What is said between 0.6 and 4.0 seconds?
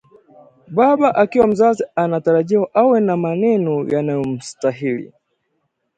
Baba akiwa mzazi anatarajiwa awe na maneno